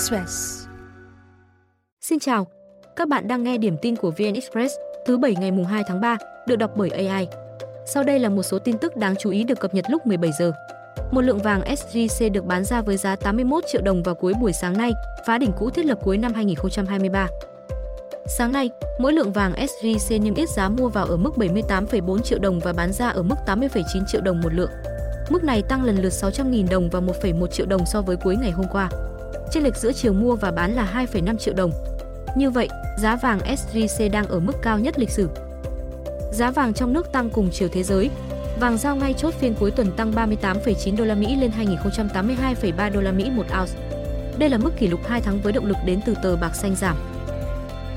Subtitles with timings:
[0.00, 0.66] Express.
[2.00, 2.46] Xin chào,
[2.96, 4.74] các bạn đang nghe điểm tin của VN Express
[5.06, 7.28] thứ bảy ngày mùng 2 tháng 3, được đọc bởi AI.
[7.86, 10.30] Sau đây là một số tin tức đáng chú ý được cập nhật lúc 17
[10.38, 10.52] giờ.
[11.10, 14.52] Một lượng vàng SJC được bán ra với giá 81 triệu đồng vào cuối buổi
[14.52, 14.92] sáng nay,
[15.26, 17.28] phá đỉnh cũ thiết lập cuối năm 2023.
[18.26, 18.70] Sáng nay,
[19.00, 22.72] mỗi lượng vàng SJC niêm yết giá mua vào ở mức 78,4 triệu đồng và
[22.72, 24.70] bán ra ở mức 80,9 triệu đồng một lượng.
[25.30, 28.50] Mức này tăng lần lượt 600.000 đồng và 1,1 triệu đồng so với cuối ngày
[28.50, 28.90] hôm qua.
[29.50, 31.70] Chênh lệch giữa chiều mua và bán là 2,5 triệu đồng.
[32.36, 32.68] Như vậy,
[32.98, 35.28] giá vàng SJC đang ở mức cao nhất lịch sử.
[36.32, 38.10] Giá vàng trong nước tăng cùng chiều thế giới.
[38.60, 43.00] Vàng giao ngay chốt phiên cuối tuần tăng 38,9 đô la Mỹ lên 2082,3 đô
[43.00, 43.72] la Mỹ một ounce.
[44.38, 46.74] Đây là mức kỷ lục 2 tháng với động lực đến từ tờ bạc xanh
[46.76, 46.96] giảm.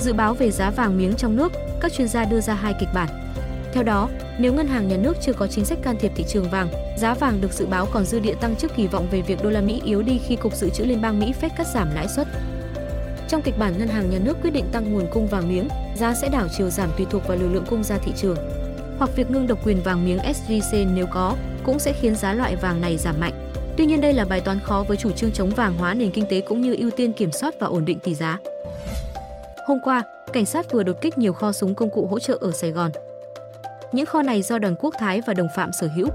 [0.00, 2.88] Dự báo về giá vàng miếng trong nước, các chuyên gia đưa ra hai kịch
[2.94, 3.08] bản.
[3.72, 4.08] Theo đó,
[4.38, 6.68] nếu ngân hàng nhà nước chưa có chính sách can thiệp thị trường vàng,
[6.98, 9.50] giá vàng được dự báo còn dư địa tăng trước kỳ vọng về việc đô
[9.50, 12.08] la Mỹ yếu đi khi cục dự trữ liên bang Mỹ Fed cắt giảm lãi
[12.08, 12.26] suất.
[13.28, 16.14] Trong kịch bản ngân hàng nhà nước quyết định tăng nguồn cung vàng miếng, giá
[16.14, 18.36] sẽ đảo chiều giảm tùy thuộc vào lưu lượng cung ra thị trường.
[18.98, 22.56] Hoặc việc ngưng độc quyền vàng miếng SJC nếu có, cũng sẽ khiến giá loại
[22.56, 23.32] vàng này giảm mạnh.
[23.76, 26.26] Tuy nhiên đây là bài toán khó với chủ trương chống vàng hóa nền kinh
[26.30, 28.38] tế cũng như ưu tiên kiểm soát và ổn định tỷ giá.
[29.66, 32.52] Hôm qua, cảnh sát vừa đột kích nhiều kho súng công cụ hỗ trợ ở
[32.52, 32.90] Sài Gòn.
[33.92, 36.08] Những kho này do đoàn Quốc Thái và đồng phạm sở hữu.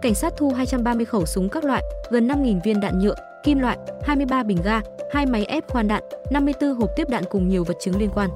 [0.00, 3.78] Cảnh sát thu 230 khẩu súng các loại, gần 5.000 viên đạn nhựa, kim loại,
[4.02, 4.80] 23 bình ga,
[5.12, 8.30] hai máy ép khoan đạn, 54 hộp tiếp đạn cùng nhiều vật chứng liên quan.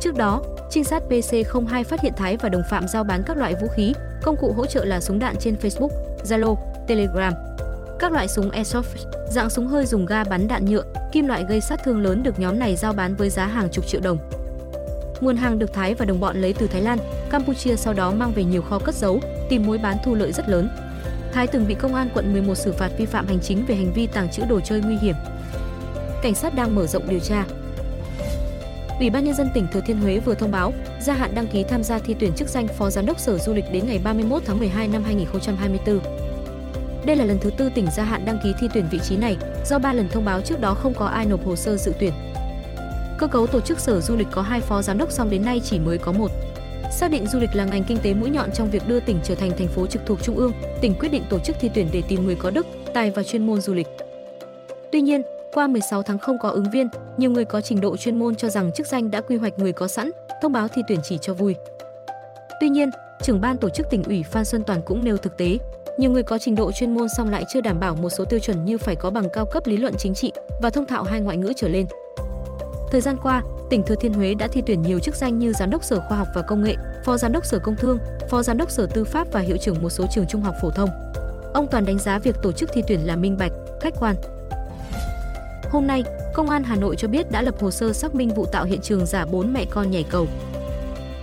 [0.00, 3.54] Trước đó, trinh sát PC02 phát hiện Thái và đồng phạm giao bán các loại
[3.60, 3.92] vũ khí,
[4.22, 5.90] công cụ hỗ trợ là súng đạn trên Facebook,
[6.24, 6.56] Zalo,
[6.88, 7.32] Telegram.
[7.98, 11.60] Các loại súng airsoft, dạng súng hơi dùng ga bắn đạn nhựa, kim loại gây
[11.60, 14.18] sát thương lớn được nhóm này giao bán với giá hàng chục triệu đồng.
[15.20, 16.98] Nguồn hàng được Thái và đồng bọn lấy từ Thái Lan,
[17.30, 20.48] Campuchia sau đó mang về nhiều kho cất giấu, tìm mối bán thu lợi rất
[20.48, 20.68] lớn.
[21.32, 23.92] Thái từng bị công an quận 11 xử phạt vi phạm hành chính về hành
[23.92, 25.14] vi tàng trữ đồ chơi nguy hiểm.
[26.22, 27.44] Cảnh sát đang mở rộng điều tra.
[28.98, 31.64] Ủy ban nhân dân tỉnh Thừa Thiên Huế vừa thông báo gia hạn đăng ký
[31.64, 34.42] tham gia thi tuyển chức danh Phó Giám đốc Sở Du lịch đến ngày 31
[34.46, 36.00] tháng 12 năm 2024.
[37.06, 39.36] Đây là lần thứ tư tỉnh gia hạn đăng ký thi tuyển vị trí này,
[39.66, 42.12] do ba lần thông báo trước đó không có ai nộp hồ sơ dự tuyển.
[43.18, 45.60] Cơ cấu tổ chức Sở Du lịch có hai phó giám đốc song đến nay
[45.64, 46.30] chỉ mới có một.
[46.90, 49.34] Xác định du lịch là ngành kinh tế mũi nhọn trong việc đưa tỉnh trở
[49.34, 52.02] thành thành phố trực thuộc trung ương, tỉnh quyết định tổ chức thi tuyển để
[52.08, 53.86] tìm người có đức, tài và chuyên môn du lịch.
[54.92, 58.18] Tuy nhiên, qua 16 tháng không có ứng viên, nhiều người có trình độ chuyên
[58.18, 60.10] môn cho rằng chức danh đã quy hoạch người có sẵn,
[60.42, 61.54] thông báo thi tuyển chỉ cho vui.
[62.60, 62.90] Tuy nhiên,
[63.22, 65.58] trưởng ban tổ chức tỉnh ủy Phan Xuân Toàn cũng nêu thực tế,
[65.98, 68.40] nhiều người có trình độ chuyên môn song lại chưa đảm bảo một số tiêu
[68.40, 71.20] chuẩn như phải có bằng cao cấp lý luận chính trị và thông thạo hai
[71.20, 71.86] ngoại ngữ trở lên.
[72.90, 75.70] Thời gian qua, tỉnh Thừa Thiên Huế đã thi tuyển nhiều chức danh như giám
[75.70, 77.98] đốc Sở Khoa học và Công nghệ, phó giám đốc Sở Công Thương,
[78.28, 80.70] phó giám đốc Sở Tư pháp và hiệu trưởng một số trường trung học phổ
[80.70, 80.90] thông.
[81.54, 84.16] Ông Toàn đánh giá việc tổ chức thi tuyển là minh bạch, khách quan.
[85.70, 86.04] Hôm nay,
[86.34, 88.80] Công an Hà Nội cho biết đã lập hồ sơ xác minh vụ tạo hiện
[88.80, 90.26] trường giả bốn mẹ con nhảy cầu.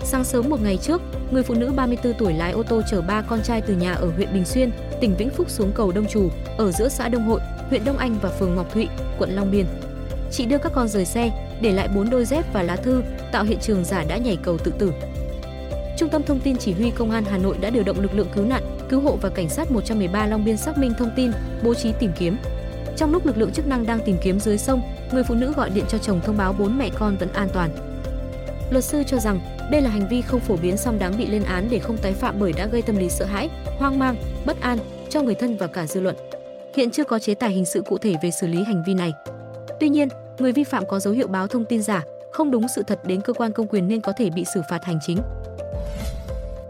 [0.03, 3.21] Sáng sớm một ngày trước, người phụ nữ 34 tuổi lái ô tô chở ba
[3.21, 4.71] con trai từ nhà ở huyện Bình Xuyên,
[5.01, 8.15] tỉnh Vĩnh Phúc xuống cầu Đông Trù, ở giữa xã Đông Hội, huyện Đông Anh
[8.21, 8.87] và phường Ngọc Thụy,
[9.19, 9.65] quận Long Biên.
[10.31, 13.43] Chị đưa các con rời xe, để lại bốn đôi dép và lá thư, tạo
[13.43, 14.93] hiện trường giả đã nhảy cầu tự tử.
[15.97, 18.27] Trung tâm thông tin chỉ huy công an Hà Nội đã điều động lực lượng
[18.35, 21.31] cứu nạn, cứu hộ và cảnh sát 113 Long Biên xác minh thông tin,
[21.63, 22.37] bố trí tìm kiếm.
[22.97, 25.69] Trong lúc lực lượng chức năng đang tìm kiếm dưới sông, người phụ nữ gọi
[25.69, 27.69] điện cho chồng thông báo bốn mẹ con vẫn an toàn.
[28.71, 29.39] Luật sư cho rằng
[29.71, 32.13] đây là hành vi không phổ biến song đáng bị lên án để không tái
[32.13, 34.15] phạm bởi đã gây tâm lý sợ hãi, hoang mang,
[34.45, 34.77] bất an
[35.09, 36.15] cho người thân và cả dư luận.
[36.75, 39.13] Hiện chưa có chế tài hình sự cụ thể về xử lý hành vi này.
[39.79, 40.07] Tuy nhiên,
[40.39, 43.21] người vi phạm có dấu hiệu báo thông tin giả, không đúng sự thật đến
[43.21, 45.17] cơ quan công quyền nên có thể bị xử phạt hành chính.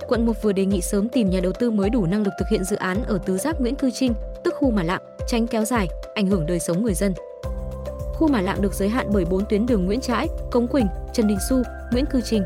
[0.08, 2.48] Quận 1 vừa đề nghị sớm tìm nhà đầu tư mới đủ năng lực thực
[2.48, 4.14] hiện dự án ở tứ giác Nguyễn Cư Trinh,
[4.44, 7.14] tức khu Mà Lạng, tránh kéo dài, ảnh hưởng đời sống người dân.
[8.14, 11.28] Khu Mà Lạng được giới hạn bởi 4 tuyến đường Nguyễn Trãi, Cống Quỳnh, Trần
[11.28, 12.44] Đình Xu, Nguyễn Cư Trinh.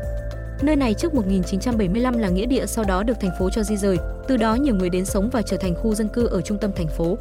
[0.62, 3.96] Nơi này trước 1975 là nghĩa địa sau đó được thành phố cho di rời,
[4.28, 6.70] từ đó nhiều người đến sống và trở thành khu dân cư ở trung tâm
[6.76, 7.18] thành phố.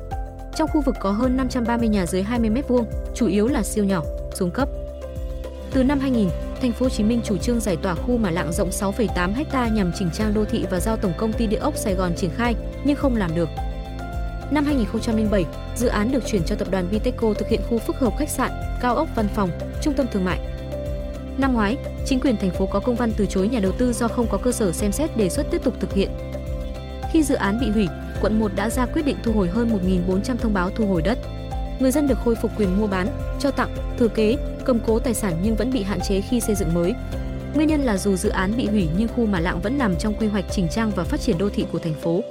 [0.55, 2.83] Trong khu vực có hơn 530 nhà dưới 20 m2,
[3.15, 4.03] chủ yếu là siêu nhỏ,
[4.33, 4.69] xuống cấp.
[5.71, 6.29] Từ năm 2000,
[6.61, 9.67] thành phố Hồ Chí Minh chủ trương giải tỏa khu mà lạng rộng 6,8 ha
[9.67, 12.29] nhằm chỉnh trang đô thị và giao tổng công ty địa ốc Sài Gòn triển
[12.35, 13.49] khai, nhưng không làm được.
[14.51, 15.45] Năm 2007,
[15.75, 18.51] dự án được chuyển cho tập đoàn Viteco thực hiện khu phức hợp khách sạn,
[18.81, 19.49] cao ốc văn phòng,
[19.81, 20.39] trung tâm thương mại.
[21.37, 24.07] Năm ngoái, chính quyền thành phố có công văn từ chối nhà đầu tư do
[24.07, 26.09] không có cơ sở xem xét đề xuất tiếp tục thực hiện.
[27.11, 27.87] Khi dự án bị hủy,
[28.21, 29.69] quận 1 đã ra quyết định thu hồi hơn
[30.07, 31.17] 1.400 thông báo thu hồi đất.
[31.79, 33.07] Người dân được khôi phục quyền mua bán,
[33.39, 34.35] cho tặng, thừa kế,
[34.65, 36.93] cầm cố tài sản nhưng vẫn bị hạn chế khi xây dựng mới.
[37.55, 40.13] Nguyên nhân là dù dự án bị hủy nhưng khu Mà Lạng vẫn nằm trong
[40.19, 42.21] quy hoạch chỉnh trang và phát triển đô thị của thành phố.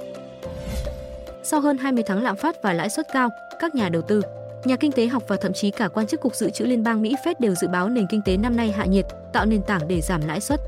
[1.43, 3.29] Sau hơn 20 tháng lạm phát và lãi suất cao,
[3.59, 4.21] các nhà đầu tư
[4.65, 7.01] Nhà kinh tế học và thậm chí cả quan chức Cục Dự trữ Liên bang
[7.01, 9.87] Mỹ Fed đều dự báo nền kinh tế năm nay hạ nhiệt, tạo nền tảng
[9.87, 10.59] để giảm lãi suất.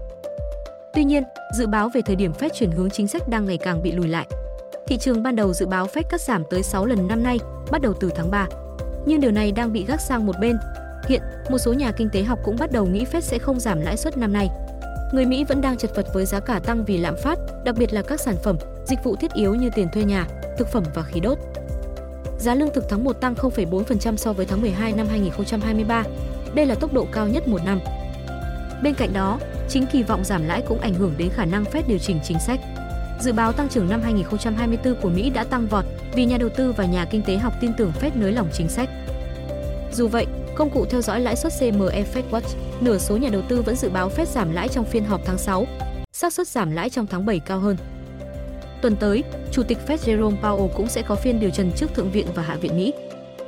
[0.94, 1.24] Tuy nhiên,
[1.58, 4.08] dự báo về thời điểm Fed chuyển hướng chính sách đang ngày càng bị lùi
[4.08, 4.28] lại.
[4.88, 7.40] Thị trường ban đầu dự báo Fed cắt giảm tới 6 lần năm nay,
[7.72, 8.48] bắt đầu từ tháng 3.
[9.06, 10.58] Nhưng điều này đang bị gác sang một bên.
[11.08, 13.82] Hiện, một số nhà kinh tế học cũng bắt đầu nghĩ Fed sẽ không giảm
[13.82, 14.50] lãi suất năm nay.
[15.14, 17.94] Người Mỹ vẫn đang chật vật với giá cả tăng vì lạm phát, đặc biệt
[17.94, 20.28] là các sản phẩm, dịch vụ thiết yếu như tiền thuê nhà,
[20.58, 21.38] thực phẩm và khí đốt.
[22.40, 26.04] Giá lương thực tháng 1 tăng 0,4% so với tháng 12 năm 2023.
[26.56, 27.80] Đây là tốc độ cao nhất một năm.
[28.84, 29.40] Bên cạnh đó,
[29.70, 32.40] chính kỳ vọng giảm lãi cũng ảnh hưởng đến khả năng Fed điều chỉnh chính
[32.40, 32.60] sách.
[33.24, 35.86] Dự báo tăng trưởng năm 2024 của Mỹ đã tăng vọt
[36.16, 38.70] vì nhà đầu tư và nhà kinh tế học tin tưởng Fed nới lỏng chính
[38.70, 38.90] sách.
[39.94, 40.25] Dù vậy,
[40.56, 43.75] công cụ theo dõi lãi suất CME Fed Watch, nửa số nhà đầu tư vẫn
[43.75, 45.66] dự báo Fed giảm lãi trong phiên họp tháng 6,
[46.12, 47.78] xác suất giảm lãi trong tháng 7 cao hơn.
[48.81, 52.12] Tuần tới, Chủ tịch Fed Jerome Powell cũng sẽ có phiên điều trần trước Thượng
[52.12, 52.94] viện và Hạ viện Mỹ.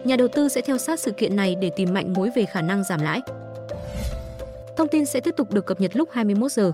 [0.04, 2.62] Nhà đầu tư sẽ theo sát sự kiện này để tìm mạnh mối về khả
[2.62, 3.22] năng giảm lãi.
[4.78, 6.72] Thông tin sẽ tiếp tục được cập nhật lúc 21 giờ.